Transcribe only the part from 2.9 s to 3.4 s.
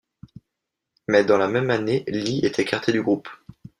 du groupe.